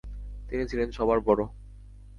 [0.49, 1.39] তিনি ছিলেন সবার বড়।